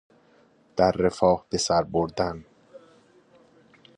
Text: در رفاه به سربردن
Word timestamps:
در 0.75 0.91
رفاه 0.91 1.45
به 1.49 1.57
سربردن 1.57 2.45